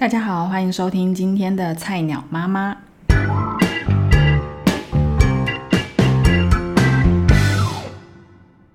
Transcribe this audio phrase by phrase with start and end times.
[0.00, 2.74] 大家好，欢迎收听今天的菜鸟妈妈。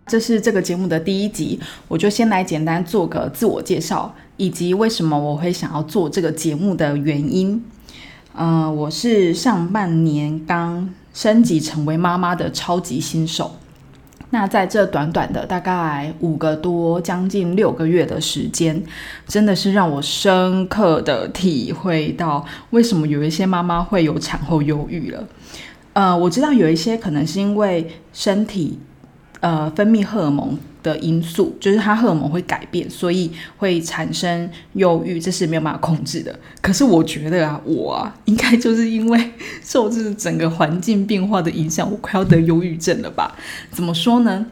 [0.06, 7.66] 这是这个节目的第一集，我就先来简单做个自我介绍，以及为什么我会想要做这个节目的原因。
[8.36, 13.56] 嗯，我是上半年刚升级成为妈妈的超级新手。
[14.32, 18.82] 那在这短短的大概五个多、将近六个月的时间，
[19.28, 25.24] 真的是让我深刻的体会到为什么有一些妈妈会有产后忧郁了。
[25.94, 28.80] 呃，我知道有一些可能是因为身体。
[29.42, 36.40] 呃，分泌荷尔蒙的因素，就是它荷尔蒙会改变，所以会产生忧郁，这是没有办法控制的。
[36.62, 43.36] 可是我觉得啊，我啊，应该就是因为受这整个环境变化的影响，我快要得忧郁症了吧？
[43.70, 44.46] 怎么说呢？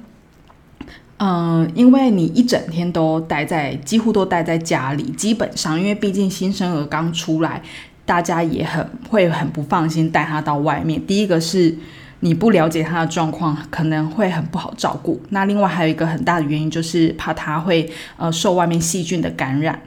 [1.18, 7.64] 嗯，因为你一整天都待在，几乎都待在家里，基本上，因为毕竟新生儿刚出来，
[8.06, 11.04] 大家也很会很不放心带他到外面。
[11.08, 11.78] 第一个是。
[12.24, 15.22] 你不了解他的状况，可能会很不好照顾。
[15.30, 19.78] 那另外还有一个很大的原因，就是怕他会呃受外面细菌的感染。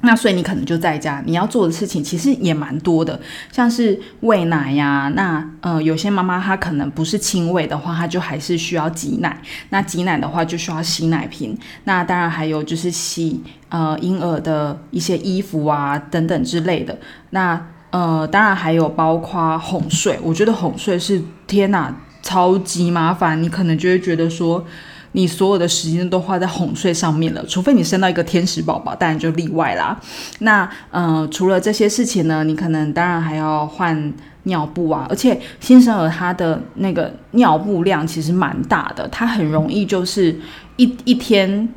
[0.00, 3.20] 那所以你可能就在家，你要做的事情其实也蛮多的，
[3.52, 5.12] 像是喂奶呀。
[5.14, 9.40] 那呃有些妈妈她可能不是亲喂的话，她就还是需要挤奶。
[9.68, 11.56] 那挤奶的话就需要洗奶瓶。
[11.84, 16.98] 那当然还有就是洗呃婴儿的一些衣服啊等等之类的。
[17.30, 21.20] 那呃，当然还有包括哄睡，我觉得哄睡是
[21.50, 23.42] 天哪，超级麻烦。
[23.42, 24.64] 你可能就会觉得说，
[25.12, 30.00] 你所有的时间都花在哄睡上面了，除非你生到一个天使宝宝，当然就例外啦。
[30.38, 40.38] 那呃，除了这些事情呢，你可能当然还要换尿布啊，而且新生儿他的那个尿布量其实蛮大的，他很容易就是
[40.76, 41.68] 一一天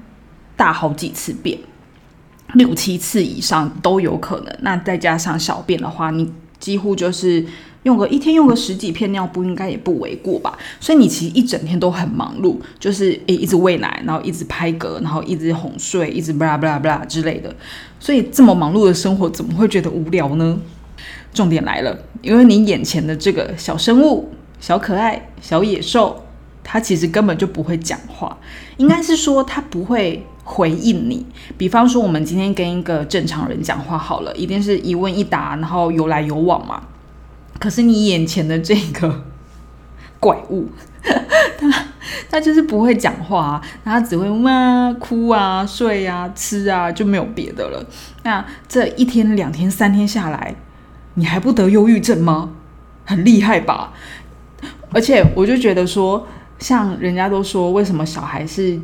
[0.56, 1.58] 大好几次便。
[2.54, 7.44] 六七次以上都有可能，那再加上小便的话，你几乎就是
[7.84, 10.58] 用个一天用个十几片尿布，应该也不为过吧？
[10.80, 17.54] 所以你其实一整天都很忙碌，就是诶一直喂奶，然后一直拍嗝，然后一直哄睡，一直巴拉巴拉巴拉之类的。
[18.00, 20.58] 所以这么忙碌的生活，怎么会觉得无聊呢？
[21.34, 24.30] 重点来了，因为你眼前的这个小生物、
[24.60, 26.24] 小可爱、小野兽，
[26.64, 28.38] 它其实根本就不会讲话，
[28.78, 30.26] 应该是说它不会。
[30.46, 31.26] 回应你，
[31.58, 36.84] 比方说我们今天跟一个正常人讲话好了，一定是一问一答，然后有来有往嘛。
[37.60, 39.24] 可是你眼前的这个
[40.20, 40.68] 怪物，
[41.04, 41.86] 他
[42.30, 47.86] 他就是不会讲话，他只会哇哭啊、睡啊、吃啊，就没有别的了。
[48.24, 50.56] 那这一天、两天、三天下来，
[51.16, 52.52] 你还不得忧郁症吗？
[53.06, 53.94] 很厉害吧？
[54.92, 56.28] 而且我就觉得说，
[56.60, 58.80] 像人家都说，为什么小孩是？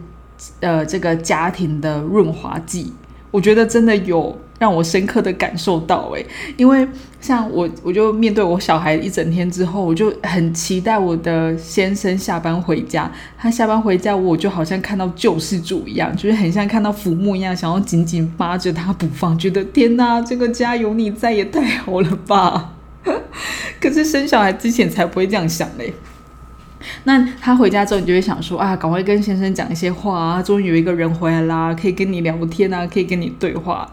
[0.61, 2.93] 呃，这个家庭的润滑剂，
[3.29, 6.25] 我觉得真的有让我深刻的感受到诶，
[6.55, 6.87] 因为
[7.21, 13.11] 像我，我就面对我小孩一整天之后，我就很期待我的先生下班回家。
[13.37, 22.73] 他下班回家，我就好像看到救世主一样，就是很像看到父母一样，想要紧紧扒着他不放，觉得天哪，这个家有你在也太好了吧。
[23.79, 25.93] 可是生小孩之前才不会这样想嘞。
[27.03, 33.89] 那他回家之后，你就会想说啊，赶快跟先生讲一些话啊，终于有一个人回来啦，可以跟你聊天啊，可以跟你对话，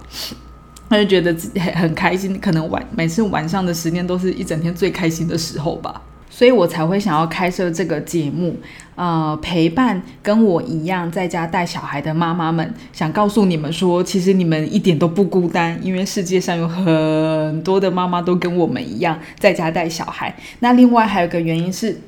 [0.89, 2.39] 他就觉得自己很很开心。
[2.41, 8.57] 可能晚每次晚上的时间都是一整天最开心的时候吧，所以我才会想要开设这个节目，
[8.95, 20.35] 呃，陪伴跟我一样在家带小孩的妈妈们，想告诉你们说，其实你们一点都不孤单，因为世界上有很多的妈妈都跟我们一样在家带小孩。
[20.61, 22.01] 那另外还有个原因是。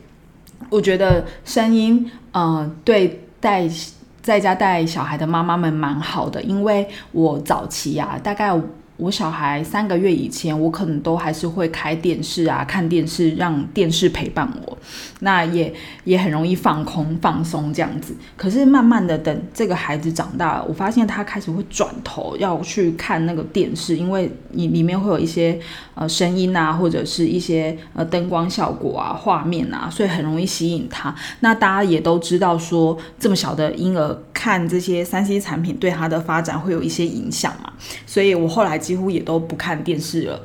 [0.70, 3.66] 我觉得声音，嗯，对带
[4.28, 8.52] 在家带小孩的妈妈们蛮好的，因为我早期啊，大概。
[8.98, 14.76] 我小孩三个月以前，我可能都还是会开电视啊，看电视，让电视陪伴我，
[15.20, 15.72] 那也
[16.02, 18.12] 也很容易放空放松这样子。
[18.36, 25.56] 可是慢慢的，等这个孩子长大了，我发现他开始会转头要去看那个电视，因为你里面会有一些
[25.94, 31.14] 呃声音啊，或者是一些呃灯光效果啊、画面啊，所以很容易吸引他。
[31.38, 37.72] 那大家也都知道说，这么小的婴儿看这些三 C 产品对他的发展会有一些影响嘛，
[38.04, 38.76] 所以我后来。
[38.88, 40.40] 几乎也都不看电视了，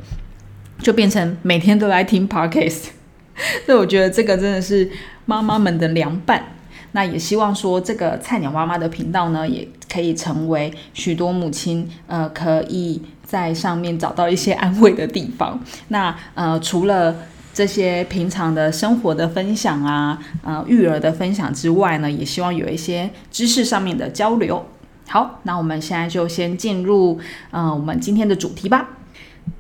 [0.80, 2.88] 就变成每天都来听 podcast。
[3.66, 4.92] 所以我觉得这个真的是
[5.26, 6.44] 妈妈们的良伴。
[6.92, 15.58] 那也希望说这个菜鸟妈妈的频道呢，也可以成为许多母亲呃可以在上面找到一些安慰的地方。
[15.88, 17.16] 那呃除了
[17.54, 24.66] 这些平常的生活的分享啊，呃育儿的分享之外呢，也希望有一些知识上面的交流。
[25.08, 27.20] 好，那我们现在就先进入，
[27.52, 28.98] 嗯，我们今天的主题吧。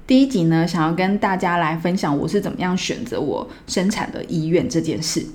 [0.07, 5.25] 第一集呢，想要跟大家来分享我是怎么样选择我生产的医院这件事。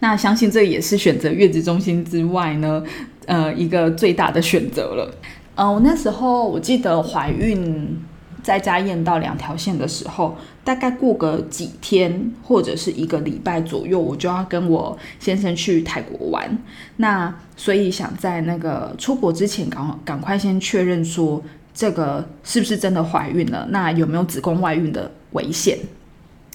[0.00, 2.82] 那相信这也是选择月子中心之外呢，
[3.26, 5.14] 呃，一个最大的选择了。
[5.56, 8.00] 呃，我那时候我记得怀孕
[8.44, 16.56] 在家验到两条线的时候，大概过个几天或者是一个礼拜左右，我就要跟我先生去泰国玩。
[16.98, 21.42] 那所以想在那个出国之前，赶赶快先确认说
[21.74, 25.78] 这个是不是真的怀孕了，那有没有子宫外孕的危险？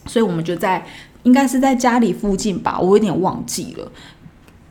[0.05, 0.85] 所以我们就在。
[1.23, 3.91] 应该是在家里附近吧，我有点忘记了，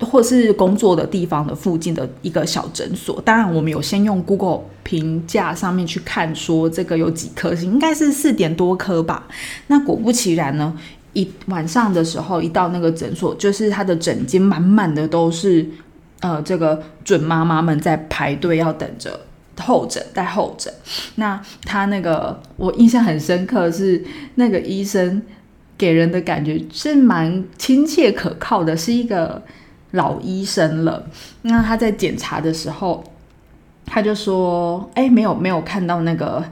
[0.00, 3.20] 或是工作的地方的附近的一个小诊所。
[3.22, 9.26] 当然，我们有先用 Google 评价上面去看，说这个有几颗星，应该是四点多颗吧。
[9.66, 10.76] 那果不其然呢，
[11.12, 15.68] 一晚上的时候一到那个诊所，就是他的诊间满满的都是
[16.20, 19.20] 呃这个准妈妈们在排队要等着
[19.60, 20.72] 候诊带候诊。
[21.16, 24.04] 那他那个我印象很深刻是
[24.36, 25.22] 那个医生。
[25.76, 29.40] 给人的感觉是蛮亲切可靠的，是一个
[29.92, 31.06] 老医生了。
[31.42, 33.02] 那他在检查的时候，
[33.86, 36.44] 他就说：“哎，没有没有看到那个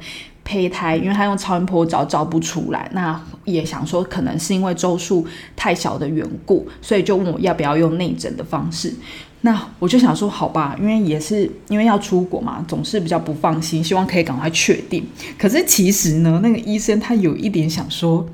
[0.44, 2.90] 胚胎，因为他用超音波找找不出来。
[2.94, 8.94] 那也想说，可能是因为周数太小的缘故，所以就问我要不要用内诊的方式。
[9.42, 15.06] 那我就想说，好吧，因为也是因为要出国嘛，总是比较不放心，希望可以赶快确定。
[15.38, 18.26] 可是其实呢，那个医生他有一点想说。”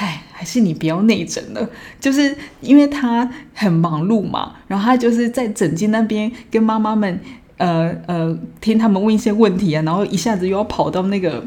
[0.00, 1.68] 哎，还是你不要内诊了，
[2.00, 7.20] 就是因为他很忙碌嘛，然后他就是在诊间那边跟妈妈们，
[7.58, 11.44] 呃呃，听他们问一些问题啊，然后一下子又要跑到那个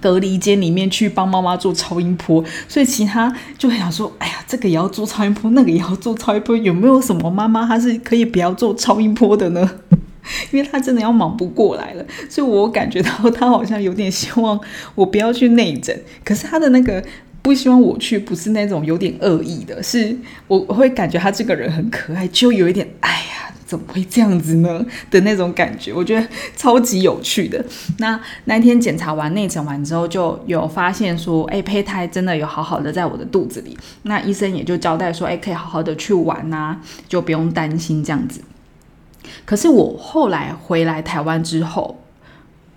[0.00, 9.70] 隔离间里面去帮妈妈做超音波，所以其他就想说，哎呀，这个也要做超音波，那个也要做超音波，有没有什么妈妈她是可以不要做超音波的呢？
[10.50, 14.58] 因为他真的要忙不过来了，所以我感觉到他好像有点希望
[14.94, 17.04] 我不要去内诊，可是他的那个。
[17.46, 20.16] 不希望我去，不是那种有点恶意的，是
[20.48, 26.26] 我会感觉他这个人很可爱，就有一点哎呀，怎么会这样子呢的那种感觉，我觉得
[26.56, 27.64] 超级有趣的。
[28.00, 33.78] 那那天检查完内诊完之后，就有发现说，哎，胚胎真的有好好的在我的肚子里。
[34.02, 36.76] 那医生也就交代说，哎，可以好好的去玩呐，
[37.08, 38.40] 就不用担心这样子。
[39.44, 42.02] 可是我后来回来台湾之后。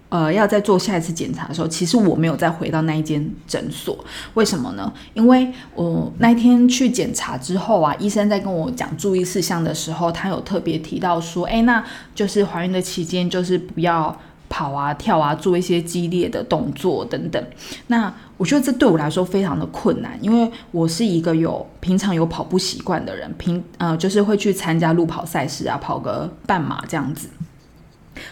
[0.10, 3.98] 呃，要再做下一次检查的时候，其实我没有再回到那一间诊所，
[4.34, 4.92] 为什么呢？
[5.14, 11.84] 因为我那天去检查之后啊，医生在跟我讲注意事项的时候，他有特别提到说，哎，那
[12.16, 14.18] 就是怀孕的期间，就是不要
[14.50, 17.44] 跑啊、跳啊，做一些激烈的动作等等。
[17.86, 27.30] 那我觉得这对我来说非常的困难，因为我是一个有平常有跑步习惯的人，平呃就是会去参加路跑赛事啊，跑个半马这样子。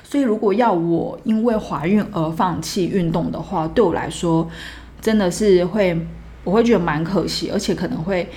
[0.04, 4.48] 所以，如果要我因为怀孕而放弃运动的话，对我来说
[5.02, 5.98] 真的是会，
[6.44, 8.30] 我会觉得蛮可惜，而且可能会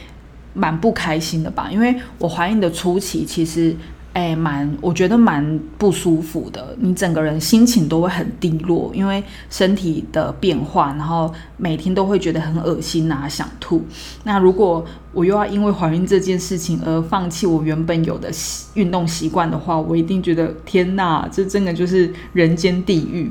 [0.54, 1.68] 蛮不开心的吧。
[1.70, 3.76] 因为我怀孕的初期，其实。
[4.12, 6.76] 哎，蛮，我觉得蛮不舒服的。
[6.80, 13.84] 你整个人心情都会很低落，因为身体的变化，然后每天都会觉得很恶心啊，想吐。
[14.24, 18.28] 那如果我又要因为怀孕这件事情而放弃我原本有的
[18.74, 23.30] 运动习惯的话，我一定觉得天哪，这真的就是人间地狱。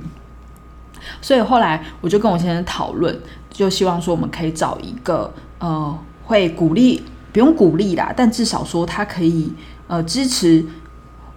[1.21, 3.17] 所以后来我就跟我先生讨论，
[3.49, 7.01] 就希望说我们可以找一个呃，会鼓励，
[7.33, 9.51] 不用鼓励啦，但至少说他可以。
[9.91, 10.63] 呃，支持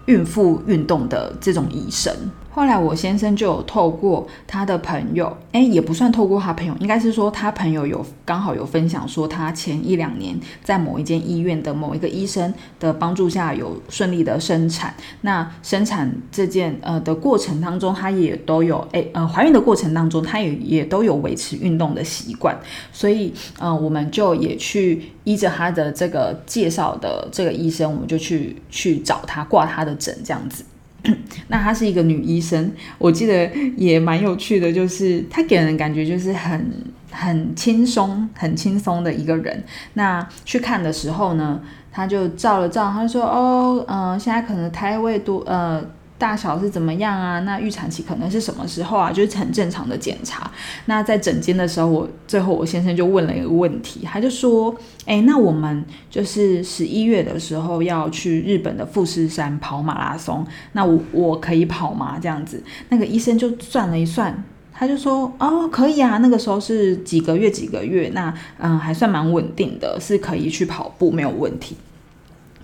[0.04, 2.14] 孕妇运动的这种医生。
[2.54, 14.94] 后来我先生就有透过他的朋友，哎，也不算透过他朋友，应该是说他朋友有刚好有分享说，他前一两年在某一间医院的某一个医生的帮助下，有顺利的生产。
[15.22, 22.54] 那生产这件呃的过程当中，他也都有哎呃怀孕的过程当中，他也也都有维持运动的习惯。
[22.92, 30.62] 所以呃，我们就也去依着他的这个介绍的这个医生，我们就去去找他挂他的诊，这样子。
[31.48, 36.72] 那她是一个女医生，我记得也蛮有趣的，就是她给人感觉就是很
[37.10, 39.64] 很轻松、很轻松的一个人。
[39.94, 45.84] 那去看的时候呢，她就照了照，她说：“哦，嗯，现在可能胎位多，呃。”
[46.22, 47.40] 大小是怎么样啊？
[47.40, 49.10] 那预产期可能是什么时候啊？
[49.10, 50.48] 就是很正常的检查。
[50.84, 54.72] 那在诊间的时候，我最后我先生就问了一个问题，他就说
[55.04, 71.76] ：“哎，那我们就是十一月的时候要去日本的富士山跑马拉松，那我我可以跑吗？”这样子，那个医生就算了一算，他就说：“哦，可以啊，那个时候是几个月几个月，那嗯还算蛮稳定的，是可以去跑步，没有问题。”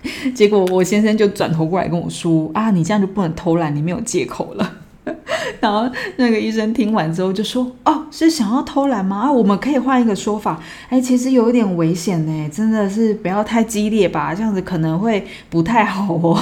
[0.33, 4.73] 结果我先生就转头过来跟我说：“啊，你这样就不能偷懒，你没有借口了。
[5.59, 9.21] ”然后那个医生听完之后就说：“哦，是想要偷懒吗？
[9.23, 10.61] 啊，我们可以换一个说法。
[10.89, 16.39] 哎，其实有一点危险呢，真的是不要太激烈吧，这样子可能会不太好哦。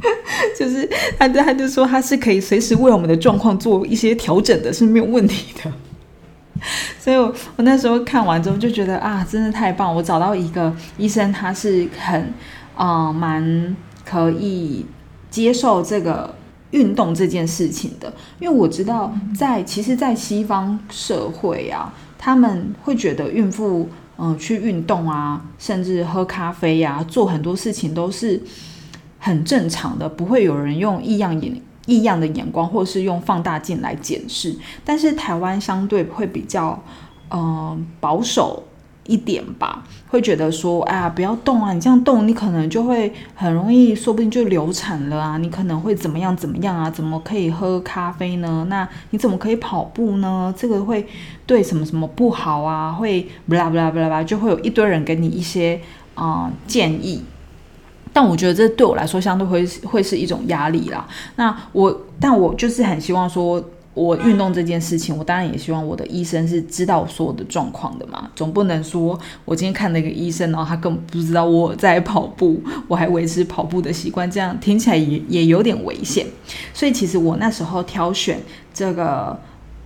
[0.58, 5.70] 就是他，他就说他是可以随时为我们的状况做一些调整的，是没有问题的。
[6.98, 9.94] 所以，我我那时候看完之后就觉得啊，真的太棒！
[9.94, 12.32] 我找到一个医生，他是很
[12.84, 14.86] 啊蛮可以
[15.30, 16.34] 接受这个。”
[16.70, 28.40] 运动这件事情的，因为我知道，在其实，在西方社会啊，他们会觉得孕妇嗯去运动啊，甚至喝咖啡呀，做很多事情都是
[29.18, 34.54] 很正常的，不会有人用异样眼异样的眼光，或是用放大镜来检视。
[34.84, 36.80] 但是台湾相对会比较
[37.30, 38.62] 嗯保守。
[39.10, 41.72] 一点吧，会觉得说，哎呀，不要动啊！
[41.72, 45.36] 你这样动，你可能就会很容易，说不定就流产了啊！
[45.38, 46.88] 你可能会怎么样怎么样啊？
[46.88, 48.64] 怎么可以喝咖啡呢？
[48.70, 50.54] 那你怎么可以跑步呢？
[50.56, 51.04] 这个会
[51.44, 52.92] 对什么什么不好啊？
[52.92, 55.80] 会不啦不啦不啦吧，就会有一堆人给你一些
[56.14, 57.24] 啊建议。
[58.12, 61.04] 但我觉得这对我来说，相对会会是一种压力啦。
[61.34, 63.60] 那我，但我就是很希望说。
[63.94, 76.26] 我运动这件事情，我当然也希望我的医生是知道所有的状况的嘛，总不能说我今天看那个医生，然后他根本不知道我在跑步，我还维持跑步的习惯，这样听起来也也有点危险。
[76.72, 78.40] 所以其实我那时候挑选
[78.72, 79.38] 这个，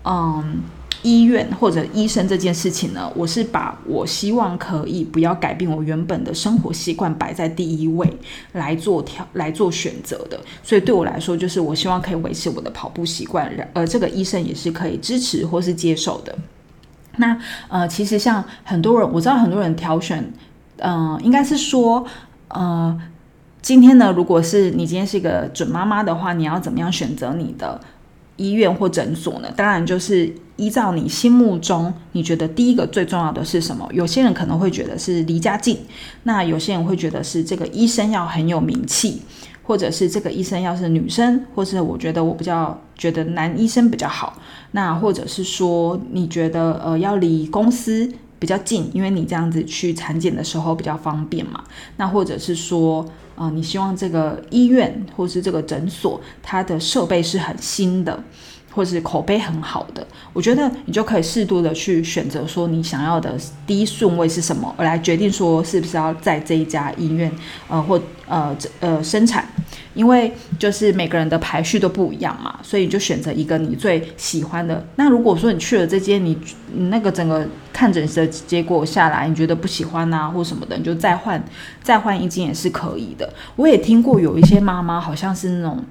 [0.04, 0.60] 嗯。
[1.04, 8.10] 医院或者医生这件事情呢，我是把我希望可以不要改变我原本的生活习惯摆在第一位
[8.52, 16.34] 来做调来做选择的，所以对我来说，就是我希望可以维持我的跑步习惯，而这个医生也是可以支持或是接受的。
[17.18, 20.32] 那呃，其实像很多人，我知道很多人挑选，
[20.78, 22.04] 嗯，应该是说，
[22.48, 22.98] 呃，
[23.60, 27.78] 今天呢，如果是你今天是一个准妈妈的话，你要怎么样选择你的？
[28.36, 29.48] 医院或诊所呢？
[29.56, 33.88] 当然就是依照你心目中你觉得第一个最重要的是什么？
[33.92, 35.78] 有些人可能会觉得是离家近，
[36.24, 39.22] 那有些人会觉得是这个医生要很有名气，
[39.62, 44.40] 或者是这个医生要是女生，或是我觉得我比较觉得男医生比较好。
[44.72, 48.12] 那或者是说你觉得呃要离公司
[48.44, 51.64] 比较近，因为你这样子去产检的时候比较方便嘛。
[51.96, 53.02] 那或者是说。
[53.36, 58.16] 啊，你希望这个医院或是这个诊所，它的设备是很新的，
[58.70, 63.36] 或是口碑很好的，我觉得你就可以适度的去选择说你想要的
[63.66, 67.28] 第一顺位是什么，来决定说是不是要在这一家医院，
[67.68, 69.44] 呃，或呃呃生产。
[69.94, 74.84] 因为就是每个人的排序都不一样嘛，所以就选择一个你最喜欢的。
[74.96, 76.36] 那如果说你去了这间，你
[76.72, 81.42] 你那个整个看诊的结果下来，你觉得不喜欢啊，或什么的，你就再换
[81.82, 83.32] 再换一间也是可以的。
[83.56, 85.82] 我也听过有一些妈妈，好像是那种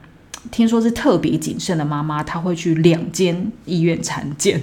[0.52, 4.62] 听说是特别谨慎的妈妈，她会去两间医院产检。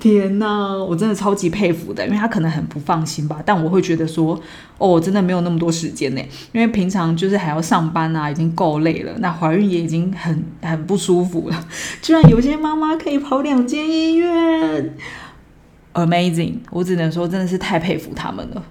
[0.00, 3.40] 天呐，我真的超级佩服的，因为他可能很不放心吧。
[3.44, 4.40] 但我会觉得说，
[4.78, 9.12] 哦，真的没有那么多时间呢，因为平常就是还要上班啊，已经够累了。
[9.18, 11.66] 那怀孕也已经很很不舒服了，
[12.00, 14.96] 居然有些妈妈可以跑两间医院
[15.92, 16.54] ，amazing！
[16.70, 18.64] 我只能说真的是太佩服他们了。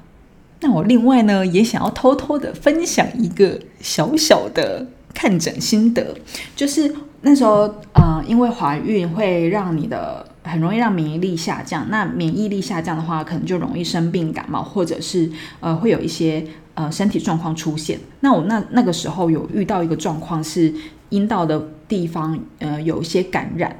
[0.61, 6.15] 那我另外呢，也想要偷偷的分享一个小小的看诊心得，
[6.55, 10.25] 就是那时候，呃，因为怀孕会让你的。
[10.49, 15.29] 很容易让免疫力下降，那免疫力下降的话，可能就容易生病、感冒，或者是
[15.59, 17.99] 呃会有一些呃身体状况出现。
[18.21, 20.73] 那我那那个时候有遇到一个状况，是
[21.09, 23.75] 阴道的地方呃有一些感染，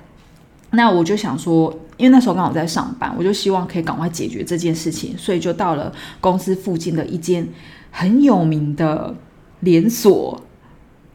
[0.72, 7.48] 那我就想说，因为那时候刚好在上班，我就希望可以赶快解决这件事情，所以就到了公司附近的一间
[7.92, 9.16] 很有名的
[9.62, 10.42] 连锁。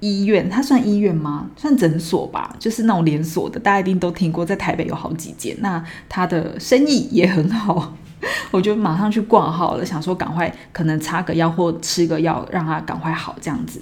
[0.04, 1.48] 医院，它算医院吗？
[1.56, 5.56] 算诊所吧，就是那种连锁的，大家一定都听过，在台北有好几间。
[5.60, 7.96] 那它的生意也很好，
[8.52, 13.80] 我就马上去挂号了，想说赶快可能擦个药或吃个药，让它赶快好这样子。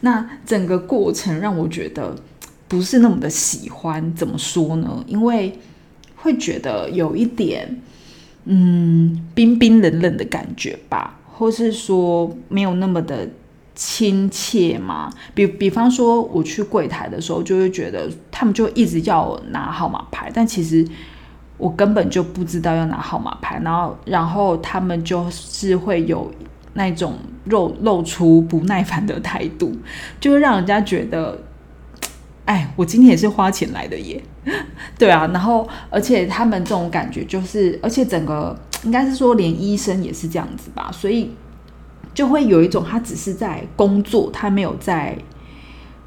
[0.00, 2.16] 那整个过程让我觉得
[2.66, 5.04] 不是那么的喜欢，怎么说呢？
[5.06, 5.58] 因为
[6.16, 7.80] 会觉得有一点
[8.46, 13.28] 嗯冰冰冷冷的感觉吧，或是说没有那么的。
[13.80, 20.84] 亲切嘛，比比方说我去柜台的时候，就会觉得他们就一直要我拿号码牌，但其实
[21.56, 26.28] 我根本就不知道要拿号码牌，然后然后他们就是会有
[26.74, 29.72] 那种露露出不耐烦的态度，
[30.18, 31.38] 就会让人家觉得，
[32.46, 34.20] 哎，我今天也是花钱来的耶，
[34.98, 41.30] 对啊，然后而且他们这种感觉就是，而且整个应该是说连医生也是这样子吧，所以。
[42.14, 45.16] 就会有一种他只是在工作，他没有在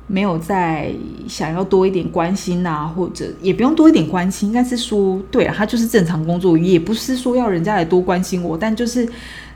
[0.08, 0.92] 没有在
[1.28, 9.08] 想要多一点关心呐，或者也不用多一点关心，应该是说，对，他就是正常工作，也不是说要人家来多关心我，但就是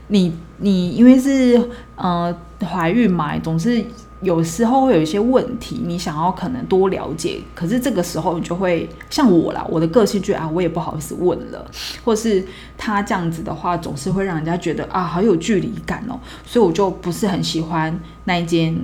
[0.08, 1.60] 你你因为是
[1.96, 3.84] 呃怀孕嘛，总是。
[4.22, 11.70] 有时候会有一些问题，你想要可能多了解，可是这个时候你就会像我啦，我的个性就啊，我也不好意思问了，
[12.04, 12.44] 或是
[12.78, 18.76] 他这样子的话，总是会让人家觉得啊，好有距离感哦，所以我就不是很喜欢那一间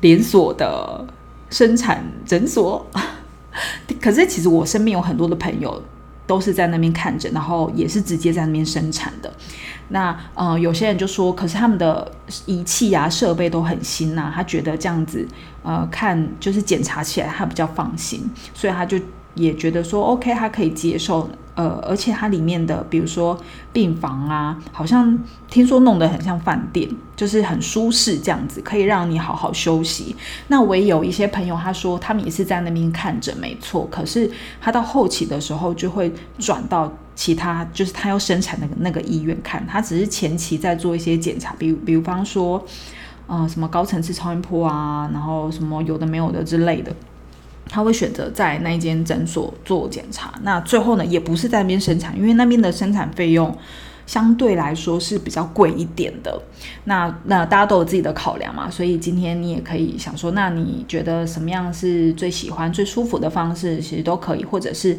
[0.00, 1.06] 连锁的
[1.50, 2.86] 生产诊所。
[4.00, 5.82] 可是其实我身边有很多的朋友。
[6.28, 9.32] 都是在那边看诊，然后也是直接在那边生产的。
[9.88, 12.10] 那呃，有些人就说，可是他们的
[12.46, 15.26] 仪器啊、设备都很新呐，他觉得这样子
[15.62, 18.98] 呃看就是检查起来他比较放心，所以他就。
[19.34, 23.38] 也觉得说 OK，他可以接受，呃，而且它里面的，比如说
[23.72, 25.16] 病房啊，好像
[25.48, 30.16] 听说弄得很像饭店，就是很舒适这样子，可以让你好好休息。
[30.48, 33.86] 那我也有一些朋友，他说他们也是在那边看诊，没错。
[33.88, 34.28] 可是
[34.60, 42.64] 他到后期的时候就会转到其他，就是他要生产那个那个医院看，他只是前期在做一些检查，比比方说，
[43.26, 46.94] 呃，什么高层次超音波啊，然后什么有的没有的之类的。
[47.68, 53.52] 他会选择在那一间诊所做检查，那最后呢，也不是在那边生产，因为那边的生产费用
[54.06, 56.40] 相对来说是比较贵一点的。
[56.84, 64.96] 那那大家都有自己的考量嘛，所以今天你也可以想说，那你觉得什么样是最喜欢、最舒服的方式，其实都可以，或者是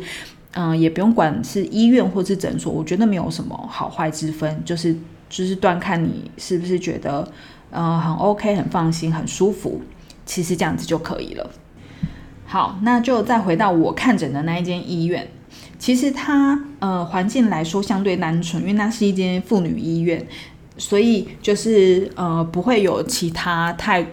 [0.53, 4.96] 嗯，也不用管是医院或是诊所，我觉得没有什么好坏之分，就是
[5.29, 7.32] 就是端看你是不是觉得
[7.72, 9.82] 嗯很 OK、很放心、很舒服，
[10.25, 11.51] 其实这样子就可以了。
[12.48, 15.29] 好，那就再回到我看诊的那一间医院。
[15.77, 20.27] 其实它呃环境来说相对单纯，因为那是一间妇女医院，
[20.77, 24.06] 所以就是呃不会有其他太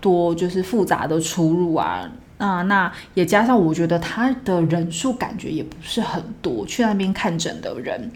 [0.00, 2.08] 多就是复杂的出入啊。
[2.42, 8.10] 那那也加上我觉得他的人数感觉也不是很多，去那边看诊的人，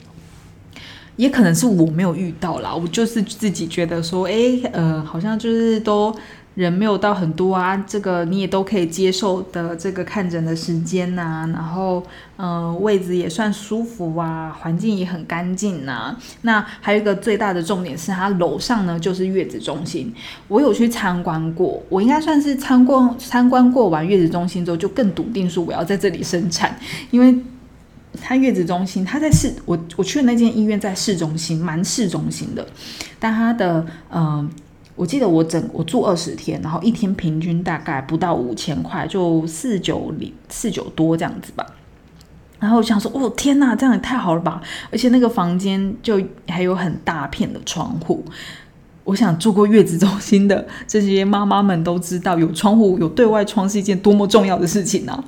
[1.14, 2.74] 也可能是我没有遇到啦。
[2.74, 4.34] 我就是自己觉得说，哎，
[4.72, 6.12] 呃，好像就是都。
[6.56, 12.02] 人没有到很多啊，这个你也都可以接受的这个看诊的时间呐，然后
[12.38, 16.16] 嗯位置也算舒服啊，环境也很干净呐。
[16.40, 20.10] 那还有一个最大的重点是，它楼上呢就是月子中心。
[20.48, 26.74] 我有去参观过，我应该算是参观参观过完月子中心之后，就更笃定说我要在这里生产，
[27.10, 27.38] 因为
[28.22, 32.66] 它月子中心它在市，我我去的那间医院在市中心，蛮市中心的，
[33.20, 34.50] 但它的嗯。
[34.96, 41.64] 我记得我整我住二十天，然后一天平均大概不到五千块，就四九零四九多这样子吧。
[42.58, 44.62] 然后我想说，哦天哪，这样也太好了吧！
[44.90, 48.24] 而且那个房间就还有很大片的窗户。
[49.04, 55.22] 我想住过月子中心的这些妈妈们都知道，有窗户有对外窗是一件多么重要的事情呢？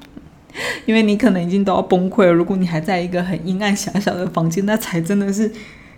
[0.87, 5.53] 因为你可能已经都要崩溃了，如果你还在一个很阴暗狭小的房间，那才真的是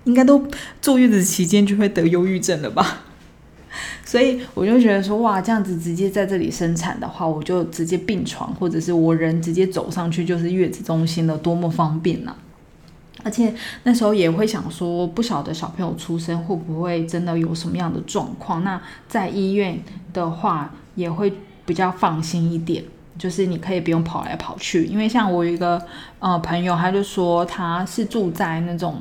[0.05, 0.45] 应该都
[0.83, 3.05] 坐月子期间就会得忧郁症了吧。
[4.11, 12.35] 所以我就觉得说，哇，这样子直接在这里生产的话，我就直接病床，或者是我人直接走上去就是月子中心了，多么方便呐！
[13.23, 18.65] 而且那时候也会想说，不晓得小朋友出生会不会真的有什么样的状况？
[18.65, 19.81] 那在医院
[20.13, 21.33] 的话，也会
[21.65, 22.83] 比较放心一点，
[23.17, 24.87] 就是你可以不用跑来跑去。
[24.87, 25.81] 因为像我有一个
[26.19, 29.01] 呃朋友，他就说他是住在那种。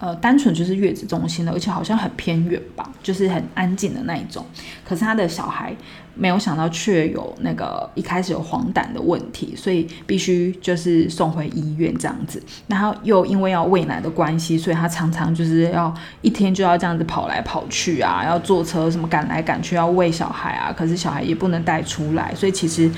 [0.00, 4.42] 呃，单纯就是月子中心的，而且好像很偏远吧，就是很安静的那一种。
[4.82, 5.76] 可是他的小孩
[6.14, 12.42] 没有想到却有那个一开始有黄疸的问题，所以必须就是送回医院这样子。
[12.66, 20.72] 然后又因为要喂奶的关系，所以他常常就是要一天就要这样子跑来跑去啊，要坐车什么赶来赶去要喂小孩啊。
[20.72, 22.90] 可是小孩也不能带出来，所以其实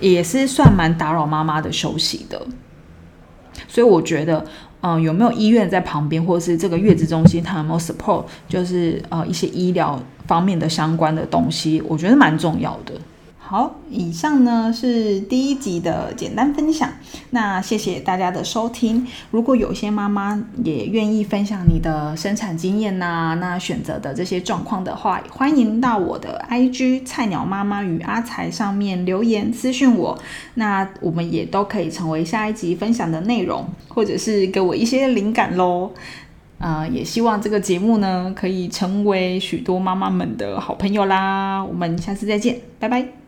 [0.00, 2.44] 也是算蛮打扰妈妈的休息的。
[3.68, 4.44] 所以我觉得。
[4.80, 12.92] 嗯，有没有医院在旁边，或者是这个月子中心，它有没有 support，就是呃一些医疗方面的相关的东西，我觉得蛮重要的。
[13.50, 16.92] 好，以上呢是第一集的简单分享。
[17.30, 19.06] 那谢谢大家的收听。
[19.30, 30.18] 如果有些妈妈也愿意分享你的生产经验呐，那选择的这些状况的话，欢迎到我的 IG 菜鸟妈妈与阿才上面留言私讯我。
[30.56, 35.90] 那我们也都可以成为下一集分享的内容，或者是给我一些灵感喽。
[36.58, 41.64] 呃，也希望这个节目呢可以成为许多妈妈们的好朋友啦。
[41.64, 43.27] 我们下次再见，拜拜。